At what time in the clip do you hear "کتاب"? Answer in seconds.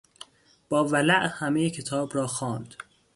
1.71-2.15